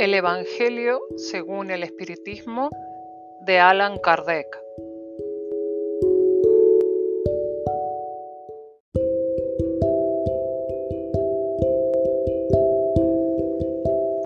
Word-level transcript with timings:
El 0.00 0.14
Evangelio 0.14 0.98
según 1.16 1.70
el 1.70 1.82
Espiritismo 1.82 2.70
de 3.42 3.58
Alan 3.58 3.98
Kardec. 3.98 4.46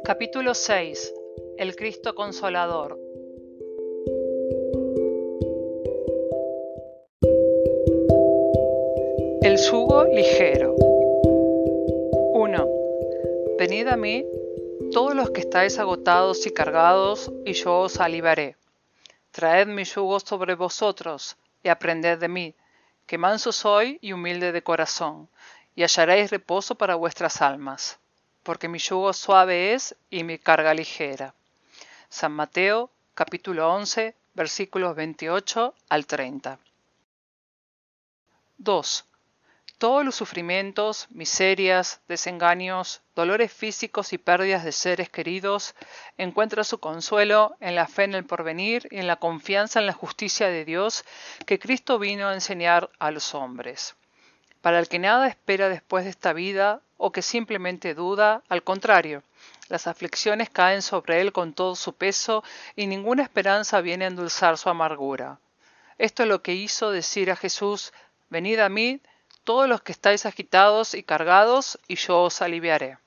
Capítulo 0.04 0.54
6. 0.54 1.12
El 1.58 1.74
Cristo 1.74 2.14
Consolador. 2.14 2.96
El 9.42 9.56
yugo 9.56 10.04
ligero. 10.04 10.76
1. 12.32 12.68
Venid 13.58 13.88
a 13.88 13.96
mí 13.96 14.24
todos 14.94 15.16
los 15.16 15.30
que 15.30 15.40
estáis 15.40 15.80
agotados 15.80 16.46
y 16.46 16.52
cargados, 16.52 17.32
y 17.44 17.52
yo 17.54 17.80
os 17.80 17.98
aliviaré. 17.98 18.56
Traed 19.32 19.66
mi 19.66 19.82
yugo 19.82 20.20
sobre 20.20 20.54
vosotros, 20.54 21.36
y 21.64 21.68
aprended 21.68 22.20
de 22.20 22.28
mí, 22.28 22.54
que 23.04 23.18
manso 23.18 23.50
soy 23.50 23.98
y 24.00 24.12
humilde 24.12 24.52
de 24.52 24.62
corazón, 24.62 25.28
y 25.74 25.82
hallaréis 25.82 26.30
reposo 26.30 26.76
para 26.76 26.94
vuestras 26.94 27.42
almas, 27.42 27.98
porque 28.44 28.68
mi 28.68 28.78
yugo 28.78 29.12
suave 29.12 29.74
es 29.74 29.96
y 30.10 30.22
mi 30.22 30.38
carga 30.38 30.72
ligera. 30.72 31.34
San 32.08 32.30
Mateo, 32.30 32.88
capítulo 33.14 33.74
11, 33.74 34.14
versículos 34.34 34.94
28 34.94 35.74
al 35.88 36.06
30. 36.06 36.60
2 38.58 39.04
todos 39.78 40.04
los 40.04 40.14
sufrimientos, 40.14 41.06
miserias, 41.10 42.00
desengaños, 42.08 43.02
dolores 43.14 43.52
físicos 43.52 44.12
y 44.12 44.18
pérdidas 44.18 44.64
de 44.64 44.72
seres 44.72 45.10
queridos, 45.10 45.74
encuentra 46.16 46.64
su 46.64 46.78
consuelo 46.78 47.56
en 47.60 47.74
la 47.74 47.86
fe 47.86 48.04
en 48.04 48.14
el 48.14 48.24
porvenir 48.24 48.88
y 48.90 48.98
en 48.98 49.06
la 49.06 49.16
confianza 49.16 49.80
en 49.80 49.86
la 49.86 49.92
justicia 49.92 50.48
de 50.48 50.64
Dios 50.64 51.04
que 51.46 51.58
Cristo 51.58 51.98
vino 51.98 52.28
a 52.28 52.34
enseñar 52.34 52.90
a 52.98 53.10
los 53.10 53.34
hombres. 53.34 53.96
Para 54.60 54.78
el 54.78 54.88
que 54.88 54.98
nada 54.98 55.28
espera 55.28 55.68
después 55.68 56.04
de 56.04 56.10
esta 56.10 56.32
vida 56.32 56.80
o 56.96 57.12
que 57.12 57.22
simplemente 57.22 57.94
duda, 57.94 58.42
al 58.48 58.62
contrario, 58.62 59.22
las 59.68 59.86
aflicciones 59.86 60.50
caen 60.50 60.82
sobre 60.82 61.20
él 61.20 61.32
con 61.32 61.52
todo 61.52 61.76
su 61.76 61.94
peso 61.94 62.44
y 62.76 62.86
ninguna 62.86 63.22
esperanza 63.22 63.80
viene 63.80 64.04
a 64.04 64.08
endulzar 64.08 64.56
su 64.56 64.70
amargura. 64.70 65.38
Esto 65.98 66.22
es 66.22 66.28
lo 66.28 66.42
que 66.42 66.54
hizo 66.54 66.90
decir 66.90 67.30
a 67.30 67.36
Jesús, 67.36 67.92
Venid 68.30 68.58
a 68.58 68.68
mí, 68.68 69.00
todos 69.44 69.68
los 69.68 69.82
que 69.82 69.92
estáis 69.92 70.26
agitados 70.26 70.94
y 70.94 71.02
cargados, 71.02 71.78
y 71.86 71.96
yo 71.96 72.22
os 72.22 72.42
aliviaré. 72.42 72.98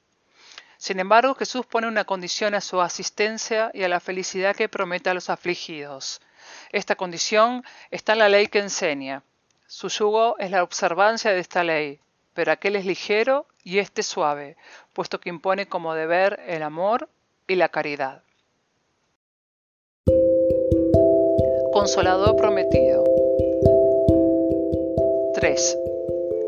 Sin 0.78 1.00
embargo, 1.00 1.34
Jesús 1.34 1.66
pone 1.66 1.88
una 1.88 2.06
condición 2.06 2.54
a 2.54 2.62
su 2.62 2.80
asistencia 2.82 3.72
y 3.74 3.84
a 3.84 3.90
la 3.90 4.00
felicidad 4.00 4.56
que 4.56 4.70
promete 4.70 5.10
a 5.10 5.16
los 5.16 5.30
afligidos. 5.30 6.22
Esta 6.72 6.96
condición 6.96 7.64
está 7.90 8.14
en 8.14 8.20
la 8.20 8.30
ley 8.30 8.48
que 8.48 8.60
enseña. 8.60 9.24
Su 9.66 9.90
yugo 9.90 10.38
es 10.38 10.52
la 10.52 10.64
observancia 10.64 11.32
de 11.32 11.40
esta 11.40 11.64
ley, 11.64 12.00
pero 12.34 12.52
aquel 12.52 12.76
es 12.76 12.86
ligero 12.86 13.48
y 13.64 13.80
éste 13.80 14.04
suave, 14.04 14.56
puesto 14.94 15.20
que 15.20 15.30
impone 15.30 15.68
como 15.68 15.96
deber 15.96 16.40
el 16.46 16.62
amor 16.62 17.10
y 17.48 17.56
la 17.56 17.70
caridad. 17.70 18.22
Consolador 21.74 22.36
prometido. 22.36 23.04
3. 25.34 25.78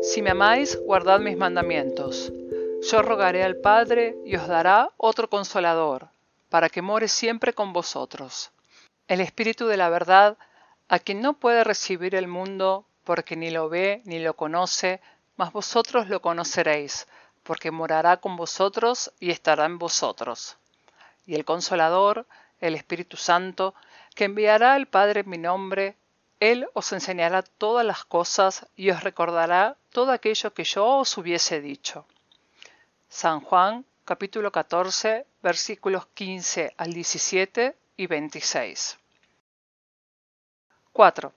Si 0.02 0.22
me 0.22 0.30
amáis, 0.30 0.80
guardad 0.80 1.20
mis 1.20 1.36
mandamientos. 1.36 2.32
Yo 2.90 3.02
rogaré 3.02 3.44
al 3.44 3.56
Padre 3.56 4.16
y 4.24 4.34
os 4.34 4.48
dará 4.48 4.90
otro 4.96 5.28
consolador, 5.28 6.08
para 6.48 6.70
que 6.70 6.80
more 6.80 7.06
siempre 7.06 7.52
con 7.52 7.74
vosotros. 7.74 8.50
El 9.08 9.20
Espíritu 9.20 9.66
de 9.66 9.76
la 9.76 9.90
verdad, 9.90 10.38
a 10.88 10.98
quien 10.98 11.20
no 11.20 11.34
puede 11.34 11.64
recibir 11.64 12.14
el 12.14 12.28
mundo, 12.28 12.86
porque 13.04 13.36
ni 13.36 13.50
lo 13.50 13.68
ve 13.68 14.00
ni 14.06 14.20
lo 14.20 14.34
conoce, 14.34 15.02
mas 15.36 15.52
vosotros 15.52 16.08
lo 16.08 16.22
conoceréis, 16.22 17.06
porque 17.42 17.70
morará 17.70 18.16
con 18.16 18.36
vosotros 18.36 19.12
y 19.20 19.30
estará 19.30 19.66
en 19.66 19.78
vosotros. 19.78 20.56
Y 21.26 21.34
el 21.34 21.44
Consolador, 21.44 22.26
el 22.60 22.74
Espíritu 22.74 23.18
Santo, 23.18 23.74
que 24.14 24.24
enviará 24.24 24.76
el 24.76 24.86
Padre 24.86 25.20
en 25.20 25.28
mi 25.28 25.38
nombre, 25.38 25.96
él 26.40 26.68
os 26.72 26.92
enseñará 26.92 27.42
todas 27.42 27.84
las 27.86 28.04
cosas 28.04 28.66
y 28.74 28.90
os 28.90 29.04
recordará 29.04 29.76
todo 29.90 30.10
aquello 30.10 30.52
que 30.54 30.64
yo 30.64 30.86
os 30.86 31.16
hubiese 31.18 31.60
dicho. 31.60 32.06
San 33.08 33.40
Juan 33.40 33.84
capítulo 34.06 34.50
14 34.50 35.26
versículos 35.42 36.06
15 36.14 36.74
al 36.76 36.92
17 36.92 37.76
y 37.96 38.06
26. 38.06 38.98
4. 40.92 41.32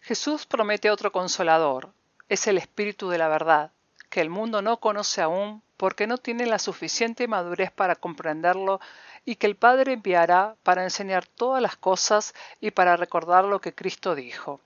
Jesús 0.00 0.46
promete 0.46 0.90
otro 0.90 1.12
consolador, 1.12 1.92
es 2.28 2.46
el 2.46 2.58
Espíritu 2.58 3.08
de 3.10 3.18
la 3.18 3.28
verdad, 3.28 3.70
que 4.10 4.20
el 4.20 4.30
mundo 4.30 4.62
no 4.62 4.78
conoce 4.78 5.22
aún 5.22 5.62
porque 5.76 6.06
no 6.06 6.18
tiene 6.18 6.46
la 6.46 6.58
suficiente 6.58 7.28
madurez 7.28 7.70
para 7.70 7.96
comprenderlo 7.96 8.80
y 9.24 9.36
que 9.36 9.46
el 9.46 9.56
Padre 9.56 9.92
enviará 9.92 10.56
para 10.62 10.82
enseñar 10.82 11.26
todas 11.26 11.62
las 11.62 11.76
cosas 11.76 12.34
y 12.60 12.72
para 12.72 12.96
recordar 12.96 13.44
lo 13.44 13.60
que 13.60 13.74
Cristo 13.74 14.14
dijo. 14.14 14.60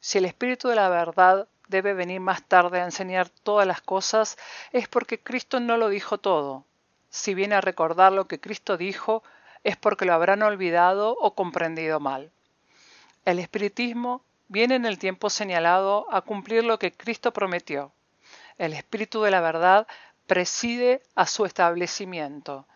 Si 0.00 0.18
el 0.18 0.24
Espíritu 0.24 0.68
de 0.68 0.76
la 0.76 0.88
verdad 0.88 1.48
debe 1.68 1.94
venir 1.94 2.20
más 2.20 2.42
tarde 2.42 2.80
a 2.80 2.84
enseñar 2.84 3.28
todas 3.28 3.66
las 3.66 3.80
cosas, 3.80 4.36
es 4.72 4.88
porque 4.88 5.20
Cristo 5.20 5.60
no 5.60 5.76
lo 5.76 5.88
dijo 5.88 6.18
todo. 6.18 6.64
Si 7.10 7.34
viene 7.34 7.54
a 7.54 7.60
recordar 7.60 8.12
lo 8.12 8.26
que 8.26 8.40
Cristo 8.40 8.76
dijo, 8.76 9.22
es 9.64 9.76
porque 9.76 10.04
lo 10.04 10.14
habrán 10.14 10.42
olvidado 10.42 11.16
o 11.20 11.34
comprendido 11.34 12.00
mal. 12.00 12.30
El 13.24 13.38
Espiritismo 13.38 14.22
viene 14.48 14.74
en 14.74 14.86
el 14.86 14.98
tiempo 14.98 15.30
señalado 15.30 16.06
a 16.10 16.22
cumplir 16.22 16.64
lo 16.64 16.78
que 16.78 16.92
Cristo 16.92 17.32
prometió. 17.32 17.92
El 18.58 18.72
Espíritu 18.72 19.22
de 19.22 19.30
la 19.30 19.40
verdad 19.40 19.86
preside 20.26 21.02
a 21.14 21.26
su 21.26 21.44
establecimiento 21.44 22.66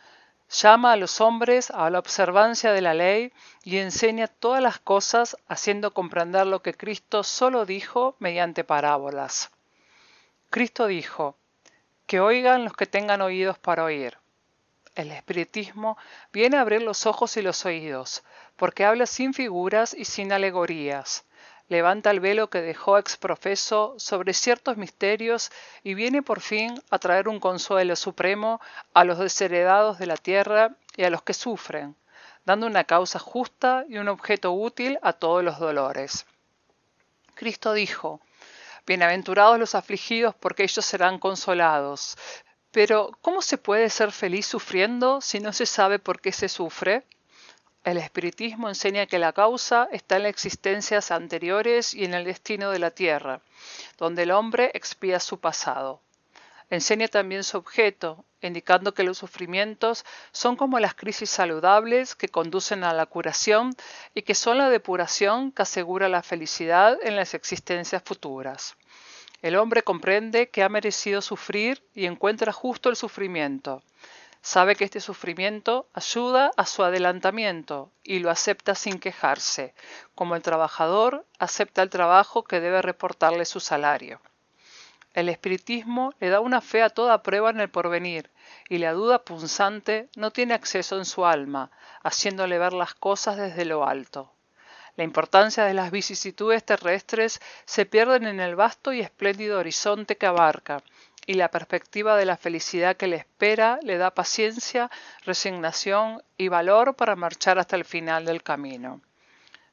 llama 0.51 0.93
a 0.93 0.97
los 0.97 1.21
hombres 1.21 1.71
a 1.71 1.89
la 1.91 1.99
observancia 1.99 2.73
de 2.73 2.81
la 2.81 2.95
ley 2.95 3.33
y 3.63 3.79
enseña 3.79 4.29
todas 4.29 4.63
las 4.63 4.79
cosas 4.79 5.37
haciendo 5.49 5.93
comprender 5.93 6.47
lo 6.47 6.63
que 6.63 6.75
Cristo 6.75 7.23
solo 7.23 7.67
dijo 7.67 8.17
mediante 8.19 8.65
parábolas. 8.65 9.51
Cristo 10.51 10.87
dijo, 10.87 11.37
que 12.07 12.21
oigan 12.21 12.65
los 12.65 12.75
que 12.75 12.87
tengan 12.87 13.23
oídos 13.23 13.59
para 13.59 13.85
oír. 13.85 14.19
El 14.95 15.11
espiritismo 15.11 15.97
viene 16.33 16.57
a 16.57 16.61
abrir 16.61 16.83
los 16.83 17.07
ojos 17.07 17.37
y 17.37 17.43
los 17.43 17.65
oídos, 17.65 18.23
porque 18.57 18.85
habla 18.85 19.07
sin 19.07 19.35
figuras 19.35 19.95
y 19.95 20.05
sin 20.05 20.33
alegorías, 20.33 21.25
levanta 21.69 22.11
el 22.11 22.21
velo 22.21 22.51
que 22.51 22.61
dejó 22.61 22.99
exprofeso 22.99 23.95
sobre 23.99 24.35
ciertos 24.35 24.77
misterios 24.77 25.51
y 25.83 25.95
viene 25.95 26.23
por 26.23 26.41
fin 26.41 26.81
a 26.91 26.99
traer 26.99 27.29
un 27.29 27.41
consuelo 27.41 27.97
supremo 27.97 28.61
a 28.93 29.05
los 29.05 29.19
desheredados 29.19 29.99
de 29.99 30.07
la 30.07 30.17
tierra 30.17 30.77
y 30.97 31.05
a 31.05 31.11
los 31.11 31.23
que 31.23 31.35
sufren, 31.35 31.97
dando 32.45 32.67
una 32.67 32.85
causa 32.85 33.19
justa 33.19 33.85
y 33.89 33.99
un 33.99 34.09
objeto 34.09 34.53
útil 34.53 34.99
a 35.03 35.13
todos 35.13 35.43
los 35.43 35.59
dolores. 35.59 36.27
Cristo 37.35 37.73
dijo, 37.73 38.21
Bienaventurados 38.87 39.59
los 39.59 39.75
afligidos 39.75 40.35
porque 40.35 40.65
ellos 40.65 40.85
serán 40.85 41.19
consolados. 41.19 42.19
Pero, 42.71 43.13
¿cómo 43.23 43.41
se 43.41 43.57
puede 43.57 43.89
ser 43.89 44.13
feliz 44.13 44.47
sufriendo 44.47 45.23
si 45.23 45.41
no 45.41 45.55
se 45.55 45.65
sabe 45.65 45.99
por 45.99 46.21
qué 46.21 46.33
se 46.33 46.51
sufre? 46.51 47.05
El 47.85 47.99
espiritismo 47.99 48.71
enseña 48.71 49.05
que 49.05 49.19
la 49.19 49.35
causa 49.35 49.89
está 49.93 50.17
en 50.17 50.23
las 50.23 50.31
existencias 50.31 51.11
anteriores 51.11 51.93
y 51.93 52.07
en 52.07 52.15
el 52.15 52.25
destino 52.25 52.71
de 52.71 52.79
la 52.79 52.91
tierra, 52.91 53.43
donde 53.99 54.23
el 54.23 54.31
hombre 54.31 54.71
expía 54.73 55.21
su 55.21 55.39
pasado. 55.39 56.01
Enseña 56.71 57.09
también 57.09 57.45
su 57.45 57.59
objeto, 57.59 58.25
indicando 58.41 58.95
que 58.95 59.03
los 59.03 59.19
sufrimientos 59.19 60.07
son 60.33 60.57
como 60.57 60.81
las 60.81 60.95
crisis 60.95 61.29
saludables 61.29 62.15
que 62.15 62.31
conducen 62.31 62.85
a 62.85 62.95
la 62.95 63.05
curación 63.05 63.77
y 64.15 64.23
que 64.23 64.35
son 64.35 64.57
la 64.57 64.71
depuración 64.71 65.53
que 65.53 65.61
asegura 65.61 66.09
la 66.09 66.23
felicidad 66.23 66.97
en 67.03 67.17
las 67.17 67.35
existencias 67.35 68.03
futuras. 68.03 68.77
El 69.43 69.57
hombre 69.57 69.83
comprende 69.83 70.49
que 70.49 70.63
ha 70.63 70.71
merecido 70.71 71.21
sufrir 71.21 71.83
y 71.95 72.07
encuentra 72.07 72.51
justo 72.51 72.89
el 72.89 72.97
sufrimiento 72.97 73.83
Sabe 74.47 74.77
que 74.77 74.85
este 74.85 75.01
sufrimiento 75.01 75.89
ayuda 75.95 76.51
a 76.59 76.67
su 76.67 76.85
adelantamiento 76.85 77.91
y 78.03 78.19
lo 78.19 78.29
acepta 78.29 78.75
sin 78.75 78.99
quejarse, 78.99 79.73
como 80.15 80.37
el 80.37 80.43
trabajador 80.43 81.25
acepta 81.39 81.81
el 81.81 81.89
trabajo 81.89 82.45
que 82.45 82.61
debe 82.61 82.83
reportarle 82.83 83.47
su 83.47 83.59
salario. 83.59 84.21
El 85.15 85.31
espiritismo 85.31 86.13
le 86.21 86.29
da 86.29 86.41
una 86.41 86.61
fe 86.61 86.83
a 86.83 86.91
toda 86.91 87.23
prueba 87.23 87.49
en 87.49 87.61
el 87.61 87.71
porvenir, 87.71 88.31
y 88.69 88.77
la 88.77 88.93
duda 88.93 89.25
punzante 89.25 90.11
no 90.15 90.31
tiene 90.31 90.53
acceso 90.53 90.99
en 90.99 91.07
su 91.07 91.25
alma, 91.25 91.71
haciéndole 92.03 92.59
ver 92.59 92.75
las 92.75 92.93
cosas 92.93 93.39
desde 93.39 93.65
lo 93.65 93.89
alto. 93.89 94.31
La 94.97 95.05
importancia 95.05 95.65
de 95.65 95.73
las 95.73 95.91
vicisitudes 95.91 96.63
terrestres 96.67 97.41
se 97.65 97.87
pierden 97.87 98.27
en 98.27 98.41
el 98.41 98.57
vasto 98.57 98.93
y 98.93 99.01
espléndido 99.01 99.59
horizonte 99.59 100.19
que 100.19 100.27
abarca, 100.27 100.83
y 101.27 101.35
la 101.35 101.51
perspectiva 101.51 102.17
de 102.17 102.27
la 102.27 102.37
felicidad 102.37 102.97
que 102.97 103.07
le 103.07 103.17
espera 103.17 103.79
le 103.83 103.97
da 103.97 104.15
paciencia, 104.15 104.91
resignación 105.25 106.23
y 106.37 106.49
valor 106.49 106.95
para 106.95 107.17
marchar 107.17 107.59
hasta 107.59 107.77
el 107.77 107.85
final 107.85 108.25
del 108.25 108.43
camino. 108.43 109.01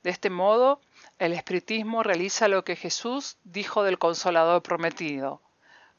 De 0.04 0.10
este 0.10 0.30
modo, 0.30 0.82
el 1.20 1.34
espiritismo 1.34 2.04
realiza 2.04 2.48
lo 2.48 2.64
que 2.64 2.76
Jesús 2.76 3.38
dijo 3.44 3.84
del 3.84 4.00
consolador 4.00 4.64
prometido, 4.64 5.42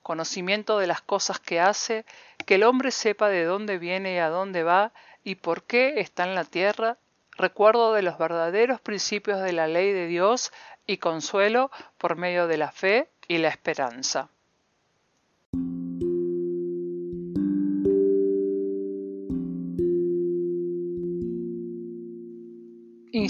conocimiento 0.03 0.79
de 0.79 0.89
las 0.89 1.03
cosas 1.03 1.39
que 1.39 1.61
hace, 1.61 2.05
que 2.45 2.57
el 2.57 2.65
hombre 2.65 2.91
sepa 2.91 3.29
de 3.29 3.45
dónde 3.45 3.79
viene 3.79 4.15
y 4.15 4.19
a 4.19 4.29
dónde 4.29 4.65
va 4.65 4.93
y 5.23 5.37
por 5.37 5.63
qué 5.63 6.01
está 6.01 6.25
en 6.25 6.35
la 6.35 6.45
tierra, 6.45 6.99
recuerdo 7.37 7.93
de 7.95 8.03
los 8.03 8.19
verdaderos 8.19 8.81
principios 8.81 9.41
de 9.41 9.53
la 9.53 9.69
ley 9.69 9.93
de 9.93 10.07
Dios 10.07 10.53
y 10.87 10.99
consuelo 10.99 11.71
por 11.99 12.17
medio 12.17 12.49
de 12.49 12.57
la 12.57 12.73
fe 12.73 13.09
y 13.29 13.39
la 13.39 13.49
esperanza. 13.49 14.29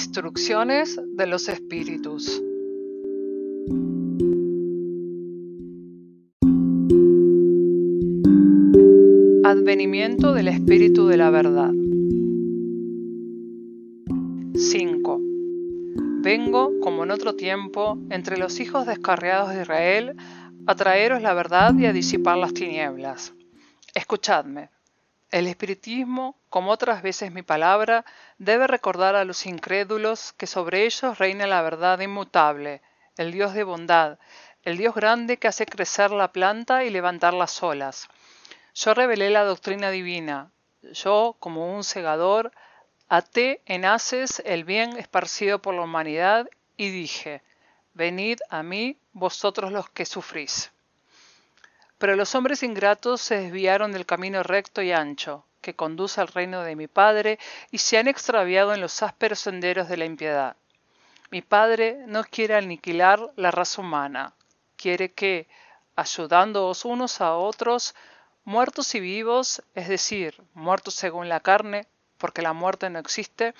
Instrucciones 0.04 1.00
de 1.14 1.26
los 1.28 1.49
Espíritus. 1.49 2.43
Advenimiento 9.44 10.34
del 10.34 10.49
Espíritu 10.49 11.06
de 11.06 11.16
la 11.16 11.31
Verdad. 11.31 11.70
5. 14.56 15.20
Vengo, 16.22 16.72
como 16.81 17.05
en 17.05 17.12
otro 17.12 17.37
tiempo, 17.37 17.96
entre 18.10 18.38
los 18.38 18.58
hijos 18.58 18.87
descarriados 18.87 19.55
de 19.55 19.62
Israel, 19.62 20.16
a 20.66 20.75
traeros 20.75 21.22
la 21.22 21.32
verdad 21.32 21.78
y 21.78 21.87
a 21.87 21.93
disipar 21.93 22.38
las 22.38 22.52
tinieblas. 22.52 23.34
Escuchadme. 23.94 24.69
El 25.31 25.46
espiritismo, 25.46 26.41
como 26.52 26.70
otras 26.70 27.00
veces 27.00 27.32
mi 27.32 27.40
palabra, 27.40 28.04
debe 28.37 28.66
recordar 28.66 29.16
a 29.16 29.25
los 29.25 29.46
incrédulos 29.46 30.34
que 30.34 30.46
sobre 30.46 30.84
ellos 30.84 31.16
reina 31.19 31.46
la 31.46 31.62
verdad 31.62 31.99
inmutable, 31.99 32.82
el 33.16 33.32
Dios 33.32 33.54
de 33.54 33.64
bondad, 33.64 34.19
el 34.62 34.76
Dios 34.76 34.94
grande 34.94 35.38
que 35.38 35.49
hace 35.49 35.64
crecer 35.64 36.10
la 36.10 36.31
planta 36.31 36.84
y 36.84 36.90
levantar 36.90 37.32
las 37.32 37.62
olas. 37.62 38.06
Yo 38.75 38.93
revelé 38.93 39.31
la 39.31 39.44
doctrina 39.44 39.88
divina, 39.88 40.50
yo, 40.82 41.37
como 41.38 41.75
un 41.75 41.84
segador, 41.84 42.52
até 43.08 43.62
en 43.64 43.87
haces 43.87 44.43
el 44.44 44.64
bien 44.64 44.98
esparcido 44.98 45.62
por 45.62 45.72
la 45.72 45.81
humanidad 45.81 46.50
y 46.76 46.90
dije, 46.90 47.40
venid 47.94 48.40
a 48.50 48.62
mí 48.62 48.98
vosotros 49.14 49.72
los 49.72 49.88
que 49.88 50.05
sufrís. 50.05 50.70
Pero 51.96 52.14
los 52.14 52.34
hombres 52.34 52.62
ingratos 52.62 53.22
se 53.22 53.38
desviaron 53.38 53.93
del 53.93 54.05
camino 54.05 54.43
recto 54.43 54.82
y 54.82 54.93
ancho, 54.93 55.46
que 55.62 55.74
conduce 55.74 56.20
al 56.20 56.28
reino 56.28 56.62
de 56.62 56.76
mi 56.76 56.88
Padre, 56.88 57.38
y 57.70 57.78
se 57.78 57.96
han 57.96 58.08
extraviado 58.08 58.74
en 58.74 58.82
los 58.82 59.02
ásperos 59.02 59.38
senderos 59.38 59.88
de 59.88 59.96
la 59.96 60.04
impiedad. 60.04 60.56
Mi 61.30 61.40
Padre 61.40 62.04
no 62.06 62.24
quiere 62.24 62.56
aniquilar 62.56 63.32
la 63.36 63.50
raza 63.50 63.80
humana, 63.80 64.34
quiere 64.76 65.12
que, 65.12 65.48
ayudándoos 65.96 66.84
unos 66.84 67.22
a 67.22 67.36
otros, 67.36 67.94
muertos 68.44 68.94
y 68.94 69.00
vivos, 69.00 69.62
es 69.74 69.88
decir, 69.88 70.42
muertos 70.52 70.92
según 70.94 71.30
la 71.30 71.40
carne, 71.40 71.86
porque 72.18 72.42
la 72.42 72.52
muerte 72.52 72.90
no 72.90 72.98
existe, 72.98 73.54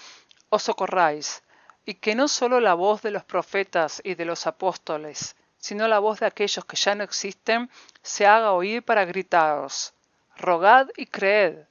os 0.51 0.65
socorráis, 0.65 1.43
y 1.87 1.95
que 1.95 2.15
no 2.15 2.29
sólo 2.29 2.61
la 2.61 2.75
voz 2.75 3.03
de 3.03 3.11
los 3.11 3.25
profetas 3.25 4.01
y 4.05 4.15
de 4.15 4.25
los 4.25 4.47
apóstoles, 4.47 5.35
sino 5.57 5.89
la 5.89 5.99
voz 5.99 6.21
de 6.21 6.27
aquellos 6.27 6.65
que 6.65 6.77
ya 6.77 6.95
no 6.95 7.05
existen, 7.05 7.71
se 8.03 8.27
haga 8.27 8.53
oír 8.53 8.83
para 8.83 9.05
gritaros, 9.05 9.95
rogad 10.37 10.89
y 10.97 11.07
creed, 11.07 11.65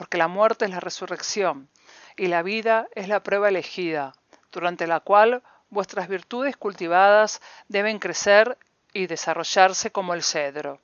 porque 0.00 0.16
la 0.16 0.28
muerte 0.28 0.64
es 0.64 0.70
la 0.70 0.80
resurrección, 0.80 1.68
y 2.16 2.28
la 2.28 2.42
vida 2.42 2.88
es 2.94 3.06
la 3.06 3.22
prueba 3.22 3.50
elegida, 3.50 4.14
durante 4.50 4.86
la 4.86 5.00
cual 5.00 5.42
vuestras 5.68 6.08
virtudes 6.08 6.56
cultivadas 6.56 7.42
deben 7.68 7.98
crecer 7.98 8.56
y 8.94 9.08
desarrollarse 9.08 9.90
como 9.92 10.14
el 10.14 10.22
cedro. 10.22 10.80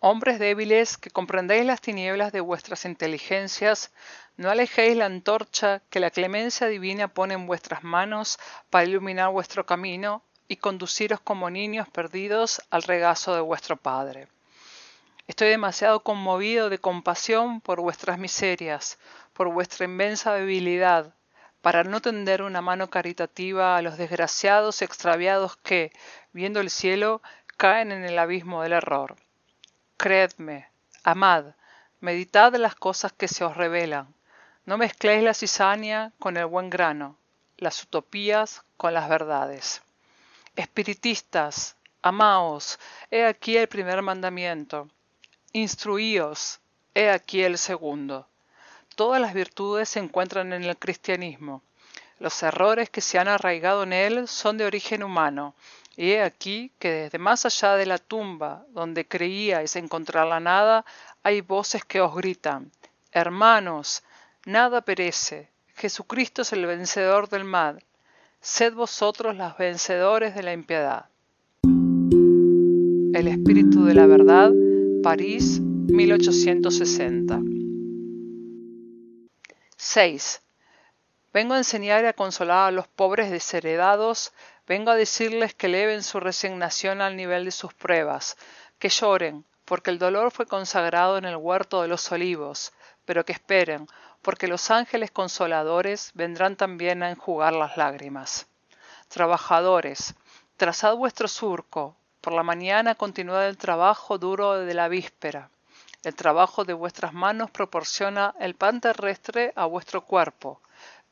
Hombres 0.00 0.38
débiles 0.38 0.96
que 0.96 1.10
comprendéis 1.10 1.66
las 1.66 1.82
tinieblas 1.82 2.32
de 2.32 2.40
vuestras 2.40 2.86
inteligencias, 2.86 3.92
no 4.38 4.48
alejéis 4.48 4.96
la 4.96 5.04
antorcha 5.04 5.82
que 5.90 6.00
la 6.00 6.10
clemencia 6.10 6.68
divina 6.68 7.08
pone 7.08 7.34
en 7.34 7.46
vuestras 7.46 7.84
manos 7.84 8.38
para 8.70 8.86
iluminar 8.86 9.28
vuestro 9.28 9.66
camino 9.66 10.22
y 10.48 10.56
conduciros 10.56 11.20
como 11.20 11.50
niños 11.50 11.86
perdidos 11.90 12.62
al 12.70 12.82
regazo 12.82 13.34
de 13.34 13.42
vuestro 13.42 13.76
Padre. 13.76 14.28
Estoy 15.30 15.50
demasiado 15.50 16.02
conmovido 16.02 16.70
de 16.70 16.78
compasión 16.78 17.60
por 17.60 17.80
vuestras 17.80 18.18
miserias, 18.18 18.98
por 19.32 19.48
vuestra 19.48 19.84
inmensa 19.84 20.32
debilidad, 20.34 21.14
para 21.62 21.84
no 21.84 22.02
tender 22.02 22.42
una 22.42 22.60
mano 22.62 22.90
caritativa 22.90 23.76
a 23.76 23.80
los 23.80 23.96
desgraciados 23.96 24.82
extraviados 24.82 25.56
que, 25.56 25.92
viendo 26.32 26.58
el 26.58 26.68
cielo, 26.68 27.22
caen 27.56 27.92
en 27.92 28.04
el 28.04 28.18
abismo 28.18 28.64
del 28.64 28.72
error. 28.72 29.14
Creedme, 29.96 30.68
amad, 31.04 31.54
meditad 32.00 32.52
las 32.56 32.74
cosas 32.74 33.12
que 33.12 33.28
se 33.28 33.44
os 33.44 33.56
revelan. 33.56 34.12
No 34.66 34.78
mezcléis 34.78 35.22
la 35.22 35.32
cizaña 35.32 36.10
con 36.18 36.38
el 36.38 36.46
buen 36.46 36.70
grano, 36.70 37.16
las 37.56 37.80
utopías 37.84 38.64
con 38.76 38.94
las 38.94 39.08
verdades. 39.08 39.80
Espiritistas, 40.56 41.76
amaos, 42.02 42.80
he 43.12 43.24
aquí 43.24 43.56
el 43.56 43.68
primer 43.68 44.02
mandamiento. 44.02 44.88
Instruíos, 45.52 46.60
he 46.94 47.10
aquí 47.10 47.42
el 47.42 47.58
segundo. 47.58 48.28
Todas 48.94 49.20
las 49.20 49.34
virtudes 49.34 49.88
se 49.88 49.98
encuentran 49.98 50.52
en 50.52 50.62
el 50.62 50.76
cristianismo. 50.76 51.62
Los 52.20 52.40
errores 52.44 52.88
que 52.88 53.00
se 53.00 53.18
han 53.18 53.26
arraigado 53.26 53.82
en 53.82 53.92
él 53.92 54.28
son 54.28 54.58
de 54.58 54.64
origen 54.64 55.02
humano, 55.02 55.56
y 55.96 56.12
he 56.12 56.22
aquí 56.22 56.70
que 56.78 56.92
desde 56.92 57.18
más 57.18 57.46
allá 57.46 57.74
de 57.74 57.86
la 57.86 57.98
tumba, 57.98 58.64
donde 58.68 59.08
creíais 59.08 59.74
encontrar 59.74 60.28
la 60.28 60.38
nada, 60.38 60.84
hay 61.24 61.40
voces 61.40 61.84
que 61.84 62.00
os 62.00 62.14
gritan, 62.14 62.70
Hermanos, 63.10 64.04
nada 64.46 64.82
perece, 64.82 65.48
Jesucristo 65.74 66.42
es 66.42 66.52
el 66.52 66.64
vencedor 66.64 67.28
del 67.28 67.42
mal, 67.42 67.82
sed 68.40 68.72
vosotros 68.72 69.34
los 69.34 69.58
vencedores 69.58 70.36
de 70.36 70.44
la 70.44 70.52
impiedad. 70.52 71.06
El 71.64 73.26
Espíritu 73.26 73.84
de 73.84 73.94
la 73.94 74.06
Verdad, 74.06 74.52
París, 75.02 75.60
1860. 75.60 77.40
6. 79.78 80.42
Vengo 81.32 81.54
a 81.54 81.58
enseñar 81.58 82.04
y 82.04 82.06
a 82.08 82.12
consolar 82.12 82.68
a 82.68 82.70
los 82.70 82.86
pobres 82.86 83.30
desheredados, 83.30 84.34
vengo 84.66 84.90
a 84.90 84.96
decirles 84.96 85.54
que 85.54 85.68
eleven 85.68 86.02
su 86.02 86.20
resignación 86.20 87.00
al 87.00 87.16
nivel 87.16 87.46
de 87.46 87.50
sus 87.50 87.72
pruebas, 87.72 88.36
que 88.78 88.90
lloren, 88.90 89.46
porque 89.64 89.90
el 89.90 89.98
dolor 89.98 90.32
fue 90.32 90.44
consagrado 90.44 91.16
en 91.16 91.24
el 91.24 91.36
huerto 91.36 91.80
de 91.80 91.88
los 91.88 92.12
olivos, 92.12 92.74
pero 93.06 93.24
que 93.24 93.32
esperen, 93.32 93.86
porque 94.20 94.48
los 94.48 94.70
ángeles 94.70 95.10
consoladores 95.10 96.10
vendrán 96.12 96.56
también 96.56 97.02
a 97.02 97.10
enjugar 97.10 97.54
las 97.54 97.78
lágrimas. 97.78 98.48
Trabajadores, 99.08 100.14
trazad 100.58 100.94
vuestro 100.94 101.26
surco, 101.26 101.96
por 102.20 102.34
la 102.34 102.42
mañana 102.42 102.94
continuad 102.94 103.48
el 103.48 103.56
trabajo 103.56 104.18
duro 104.18 104.58
de 104.60 104.74
la 104.74 104.88
víspera. 104.88 105.48
El 106.02 106.14
trabajo 106.14 106.64
de 106.64 106.74
vuestras 106.74 107.14
manos 107.14 107.50
proporciona 107.50 108.34
el 108.38 108.54
pan 108.54 108.80
terrestre 108.80 109.52
a 109.56 109.64
vuestro 109.64 110.04
cuerpo, 110.04 110.60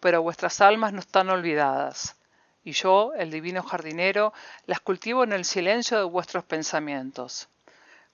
pero 0.00 0.22
vuestras 0.22 0.60
almas 0.60 0.92
no 0.92 1.00
están 1.00 1.30
olvidadas. 1.30 2.16
Y 2.62 2.72
yo, 2.72 3.12
el 3.16 3.30
divino 3.30 3.62
jardinero, 3.62 4.34
las 4.66 4.80
cultivo 4.80 5.24
en 5.24 5.32
el 5.32 5.46
silencio 5.46 5.96
de 5.98 6.04
vuestros 6.04 6.44
pensamientos. 6.44 7.48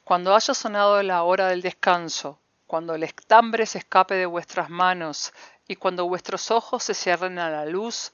Cuando 0.05 0.35
haya 0.35 0.55
sonado 0.55 1.03
la 1.03 1.25
hora 1.25 1.49
del 1.49 1.63
descanso, 1.63 2.39
cuando 2.67 2.95
el 2.95 3.03
estambre 3.03 3.67
se 3.67 3.79
escape 3.79 4.15
de 4.15 4.27
vuestras 4.27 4.71
manos 4.71 5.33
y 5.67 5.77
cuando 5.77 6.07
vuestros 6.07 6.51
ojos 6.51 6.85
se 6.85 6.95
cierren 6.95 7.39
a 7.39 7.51
la 7.51 7.67
luz, 7.67 8.13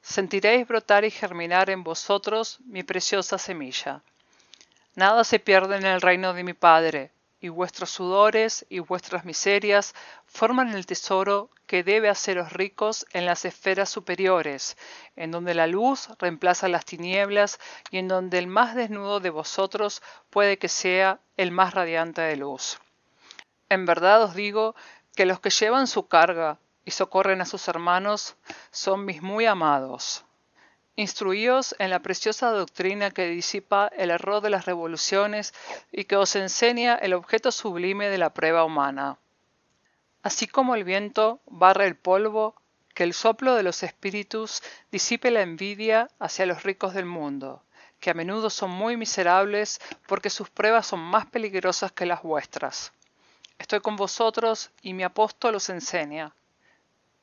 sentiréis 0.00 0.66
brotar 0.66 1.04
y 1.04 1.10
germinar 1.10 1.68
en 1.68 1.82
vosotros 1.84 2.58
mi 2.64 2.82
preciosa 2.82 3.38
semilla. 3.38 4.02
Nada 4.94 5.24
se 5.24 5.38
pierde 5.38 5.76
en 5.76 5.86
el 5.86 6.00
reino 6.00 6.34
de 6.34 6.44
mi 6.44 6.52
Padre, 6.52 7.12
y 7.40 7.48
vuestros 7.48 7.90
sudores 7.90 8.64
y 8.68 8.78
vuestras 8.78 9.24
miserias 9.24 9.94
forman 10.26 10.68
el 10.74 10.86
tesoro 10.86 11.50
que 11.66 11.82
debe 11.82 12.08
haceros 12.08 12.52
ricos 12.52 13.06
en 13.12 13.26
las 13.26 13.44
esferas 13.44 13.88
superiores, 13.88 14.76
en 15.16 15.30
donde 15.30 15.54
la 15.54 15.66
luz 15.66 16.08
reemplaza 16.18 16.68
las 16.68 16.84
tinieblas 16.84 17.58
y 17.90 17.98
en 17.98 18.06
donde 18.06 18.38
el 18.38 18.46
más 18.46 18.74
desnudo 18.74 19.18
de 19.18 19.30
vosotros 19.30 20.02
puede 20.30 20.58
que 20.58 20.68
sea 20.68 21.18
el 21.36 21.50
más 21.50 21.74
radiante 21.74 22.20
de 22.20 22.36
luz. 22.36 22.78
En 23.70 23.86
verdad 23.86 24.22
os 24.22 24.34
digo 24.34 24.76
que 25.16 25.26
los 25.26 25.40
que 25.40 25.50
llevan 25.50 25.86
su 25.86 26.06
carga 26.06 26.58
y 26.84 26.90
socorren 26.90 27.40
a 27.40 27.46
sus 27.46 27.66
hermanos 27.66 28.36
son 28.70 29.04
mis 29.04 29.22
muy 29.22 29.46
amados. 29.46 30.24
Instruíos 30.94 31.74
en 31.78 31.88
la 31.88 32.00
preciosa 32.00 32.50
doctrina 32.50 33.10
que 33.10 33.26
disipa 33.26 33.88
el 33.96 34.10
error 34.10 34.42
de 34.42 34.50
las 34.50 34.66
revoluciones 34.66 35.54
y 35.90 36.04
que 36.04 36.16
os 36.16 36.36
enseña 36.36 36.96
el 36.96 37.14
objeto 37.14 37.50
sublime 37.50 38.10
de 38.10 38.18
la 38.18 38.34
prueba 38.34 38.64
humana. 38.64 39.16
Así 40.22 40.46
como 40.46 40.74
el 40.74 40.84
viento 40.84 41.40
barre 41.46 41.86
el 41.86 41.96
polvo, 41.96 42.54
que 42.94 43.04
el 43.04 43.14
soplo 43.14 43.54
de 43.54 43.62
los 43.62 43.82
espíritus 43.82 44.62
disipe 44.90 45.30
la 45.30 45.40
envidia 45.40 46.08
hacia 46.18 46.44
los 46.44 46.62
ricos 46.62 46.92
del 46.92 47.06
mundo, 47.06 47.62
que 47.98 48.10
a 48.10 48.14
menudo 48.14 48.50
son 48.50 48.70
muy 48.70 48.98
miserables 48.98 49.80
porque 50.06 50.28
sus 50.28 50.50
pruebas 50.50 50.86
son 50.86 51.00
más 51.00 51.24
peligrosas 51.24 51.90
que 51.90 52.04
las 52.04 52.22
vuestras. 52.22 52.92
Estoy 53.58 53.80
con 53.80 53.96
vosotros 53.96 54.70
y 54.82 54.92
mi 54.92 55.04
apóstol 55.04 55.54
os 55.54 55.70
enseña. 55.70 56.34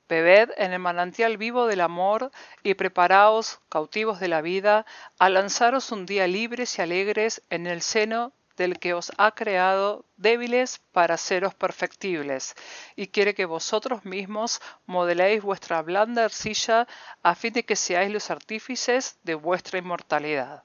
Bebed 0.10 0.50
en 0.58 0.74
el 0.74 0.80
manantial 0.80 1.38
vivo 1.38 1.68
del 1.68 1.82
amor 1.82 2.32
y 2.64 2.74
preparaos, 2.74 3.60
cautivos 3.70 4.20
de 4.20 4.28
la 4.28 4.42
vida, 4.42 4.88
a 5.20 5.30
lanzaros 5.30 5.92
un 5.92 6.08
día 6.08 6.28
libres 6.28 6.78
y 6.78 6.82
alegres 6.82 7.44
en 7.52 7.68
el 7.68 7.82
seno 7.84 8.34
del 8.58 8.80
que 8.80 8.94
os 8.94 9.12
ha 9.18 9.32
creado 9.36 10.04
débiles 10.18 10.82
para 10.92 11.16
seros 11.16 11.54
perfectibles, 11.54 12.56
y 12.96 13.08
quiere 13.08 13.34
que 13.34 13.46
vosotros 13.46 14.04
mismos 14.04 14.60
modeléis 14.86 15.42
vuestra 15.42 15.82
blanda 15.82 16.26
arcilla 16.26 16.88
a 17.24 17.36
fin 17.36 17.54
de 17.54 17.64
que 17.64 17.78
seáis 17.78 18.12
los 18.12 18.32
artífices 18.32 19.18
de 19.24 19.36
vuestra 19.36 19.80
inmortalidad. 19.80 20.64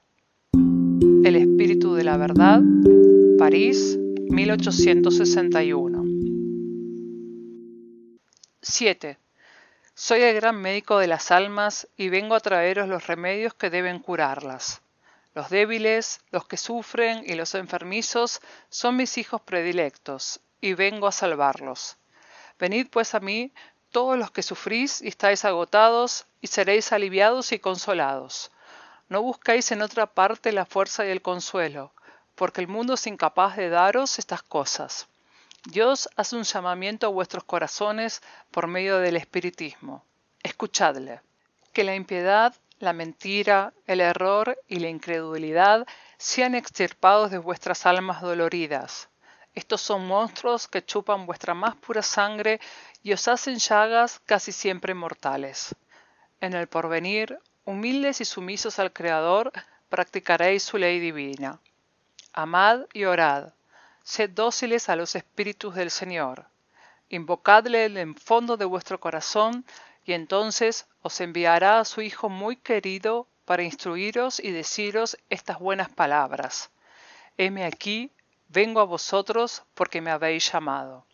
El 0.53 1.35
Espíritu 1.35 1.93
de 1.93 2.03
la 2.03 2.17
Verdad, 2.17 2.61
París, 3.37 3.97
1861. 4.29 6.03
7. 8.61 9.24
Soy 9.97 10.23
el 10.23 10.35
gran 10.35 10.57
médico 10.57 10.99
de 10.99 11.07
las 11.07 11.31
almas 11.31 11.87
y 11.95 12.09
vengo 12.09 12.35
a 12.35 12.41
traeros 12.41 12.89
los 12.89 13.07
remedios 13.07 13.53
que 13.53 13.69
deben 13.69 13.99
curarlas. 13.99 14.81
Los 15.33 15.49
débiles, 15.49 16.19
los 16.31 16.45
que 16.45 16.57
sufren 16.57 17.23
y 17.25 17.35
los 17.35 17.55
enfermizos 17.55 18.41
son 18.69 18.97
mis 18.97 19.17
hijos 19.17 19.39
predilectos, 19.39 20.41
y 20.59 20.73
vengo 20.73 21.07
a 21.07 21.13
salvarlos. 21.13 21.95
Venid 22.59 22.89
pues 22.89 23.15
a 23.15 23.21
mí, 23.21 23.53
todos 23.89 24.17
los 24.17 24.31
que 24.31 24.43
sufrís 24.43 25.01
y 25.01 25.07
estáis 25.07 25.45
agotados, 25.45 26.25
y 26.41 26.47
seréis 26.47 26.91
aliviados 26.91 27.53
y 27.53 27.59
consolados. 27.59 28.51
No 29.07 29.21
buscáis 29.21 29.71
en 29.71 29.81
otra 29.81 30.07
parte 30.07 30.51
la 30.51 30.65
fuerza 30.65 31.05
y 31.05 31.09
el 31.09 31.21
consuelo, 31.21 31.93
porque 32.35 32.59
el 32.59 32.67
mundo 32.67 32.95
es 32.95 33.07
incapaz 33.07 33.55
de 33.55 33.69
daros 33.69 34.19
estas 34.19 34.43
cosas. 34.43 35.07
Dios 35.65 36.07
hace 36.15 36.35
un 36.35 36.43
llamamiento 36.43 37.07
a 37.07 37.09
vuestros 37.09 37.43
corazones 37.43 38.21
por 38.51 38.67
medio 38.67 38.99
del 38.99 39.17
espiritismo. 39.17 40.05
Escuchadle. 40.43 41.21
Que 41.73 41.83
la 41.83 41.95
impiedad, 41.95 42.53
la 42.77 42.93
mentira, 42.93 43.73
el 43.87 43.99
error 43.99 44.59
y 44.67 44.77
la 44.77 44.89
incredulidad 44.89 45.87
sean 46.19 46.53
extirpados 46.53 47.31
de 47.31 47.39
vuestras 47.39 47.87
almas 47.87 48.21
doloridas. 48.21 49.09
Estos 49.55 49.81
son 49.81 50.07
monstruos 50.07 50.67
que 50.67 50.85
chupan 50.85 51.25
vuestra 51.25 51.55
más 51.55 51.75
pura 51.75 52.03
sangre 52.03 52.59
y 53.01 53.13
os 53.13 53.27
hacen 53.27 53.57
llagas 53.57 54.21
casi 54.23 54.51
siempre 54.51 54.93
mortales. 54.93 55.73
En 56.41 56.53
el 56.53 56.67
porvenir, 56.67 57.39
humildes 57.63 58.21
y 58.21 58.25
sumisos 58.25 58.77
al 58.77 58.93
Creador, 58.93 59.51
practicaréis 59.89 60.61
su 60.61 60.77
ley 60.77 60.99
divina. 60.99 61.59
Amad 62.33 62.81
y 62.93 63.05
orad 63.05 63.55
Sed 64.05 64.29
dóciles 64.29 64.87
a 64.87 64.95
los 64.95 65.15
espíritus 65.15 65.73
del 65.73 65.89
Señor. 65.89 66.45
Invocadle 67.09 67.85
en 67.85 67.97
el 67.97 68.13
fondo 68.13 68.55
de 68.55 68.65
vuestro 68.65 68.99
corazón, 68.99 69.65
y 70.05 70.13
entonces 70.13 70.85
os 71.01 71.19
enviará 71.21 71.79
a 71.79 71.85
su 71.85 72.01
Hijo 72.01 72.29
muy 72.29 72.55
querido 72.55 73.25
para 73.45 73.63
instruiros 73.63 74.39
y 74.39 74.51
deciros 74.51 75.17
estas 75.31 75.59
buenas 75.59 75.89
palabras. 75.89 76.69
Heme 77.35 77.65
aquí, 77.65 78.11
vengo 78.47 78.79
a 78.79 78.83
vosotros 78.83 79.63
porque 79.73 80.01
me 80.01 80.11
habéis 80.11 80.51
llamado. 80.51 81.07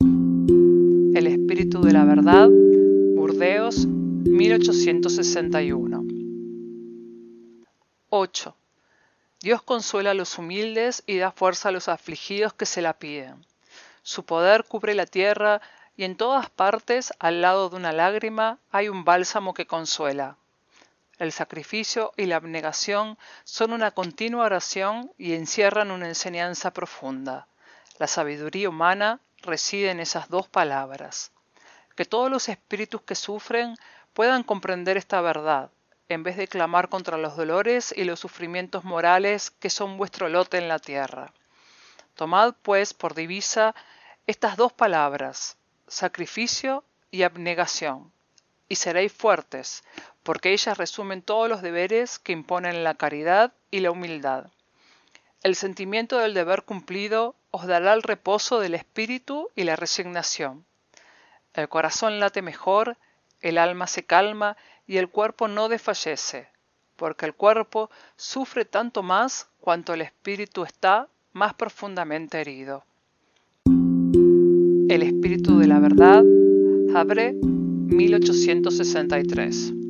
El 0.00 1.26
Espíritu 1.26 1.80
de 1.80 1.94
la 1.94 2.04
Verdad, 2.04 2.50
Burdeos, 3.16 3.86
1861. 3.86 6.04
8. 8.10 8.56
Dios 9.44 9.60
consuela 9.62 10.12
a 10.12 10.14
los 10.14 10.38
humildes 10.38 11.02
y 11.04 11.18
da 11.18 11.30
fuerza 11.30 11.68
a 11.68 11.72
los 11.72 11.88
afligidos 11.88 12.54
que 12.54 12.64
se 12.64 12.80
la 12.80 12.94
piden. 12.94 13.44
Su 14.02 14.24
poder 14.24 14.64
cubre 14.64 14.94
la 14.94 15.04
tierra 15.04 15.60
y 15.98 16.04
en 16.04 16.16
todas 16.16 16.48
partes, 16.48 17.12
al 17.18 17.42
lado 17.42 17.68
de 17.68 17.76
una 17.76 17.92
lágrima, 17.92 18.58
hay 18.70 18.88
un 18.88 19.04
bálsamo 19.04 19.52
que 19.52 19.66
consuela. 19.66 20.38
El 21.18 21.30
sacrificio 21.30 22.14
y 22.16 22.24
la 22.24 22.36
abnegación 22.36 23.18
son 23.44 23.74
una 23.74 23.90
continua 23.90 24.46
oración 24.46 25.12
y 25.18 25.34
encierran 25.34 25.90
una 25.90 26.08
enseñanza 26.08 26.72
profunda. 26.72 27.46
La 27.98 28.06
sabiduría 28.06 28.70
humana 28.70 29.20
reside 29.42 29.90
en 29.90 30.00
esas 30.00 30.30
dos 30.30 30.48
palabras. 30.48 31.32
Que 31.96 32.06
todos 32.06 32.30
los 32.30 32.48
espíritus 32.48 33.02
que 33.02 33.14
sufren 33.14 33.76
puedan 34.14 34.42
comprender 34.42 34.96
esta 34.96 35.20
verdad, 35.20 35.70
en 36.08 36.22
vez 36.22 36.36
de 36.36 36.48
clamar 36.48 36.88
contra 36.88 37.18
los 37.18 37.36
dolores 37.36 37.94
y 37.96 38.04
los 38.04 38.20
sufrimientos 38.20 38.84
morales 38.84 39.50
que 39.50 39.70
son 39.70 39.96
vuestro 39.96 40.28
lote 40.28 40.58
en 40.58 40.68
la 40.68 40.78
tierra. 40.78 41.32
Tomad, 42.14 42.54
pues, 42.62 42.94
por 42.94 43.14
divisa 43.14 43.74
estas 44.26 44.56
dos 44.56 44.72
palabras, 44.72 45.56
sacrificio 45.88 46.84
y 47.10 47.22
abnegación, 47.22 48.12
y 48.68 48.76
seréis 48.76 49.12
fuertes, 49.12 49.84
porque 50.22 50.52
ellas 50.52 50.78
resumen 50.78 51.22
todos 51.22 51.48
los 51.48 51.62
deberes 51.62 52.18
que 52.18 52.32
imponen 52.32 52.84
la 52.84 52.94
caridad 52.94 53.52
y 53.70 53.80
la 53.80 53.90
humildad. 53.90 54.46
El 55.42 55.56
sentimiento 55.56 56.18
del 56.18 56.32
deber 56.32 56.62
cumplido 56.62 57.36
os 57.50 57.66
dará 57.66 57.92
el 57.92 58.02
reposo 58.02 58.60
del 58.60 58.74
espíritu 58.74 59.50
y 59.54 59.64
la 59.64 59.76
resignación. 59.76 60.64
El 61.52 61.68
corazón 61.68 62.18
late 62.18 62.40
mejor, 62.40 62.96
el 63.42 63.58
alma 63.58 63.86
se 63.86 64.06
calma 64.06 64.56
y 64.86 64.98
el 64.98 65.08
cuerpo 65.08 65.48
no 65.48 65.68
desfallece, 65.68 66.46
porque 66.96 67.26
el 67.26 67.34
cuerpo 67.34 67.90
sufre 68.16 68.64
tanto 68.64 69.02
más 69.02 69.48
cuanto 69.60 69.94
el 69.94 70.02
espíritu 70.02 70.62
está 70.64 71.08
más 71.32 71.54
profundamente 71.54 72.40
herido. 72.40 72.84
El 73.66 75.02
espíritu 75.02 75.58
de 75.58 75.66
la 75.66 75.80
verdad, 75.80 76.22
Habre 76.94 77.32
1863 77.32 79.83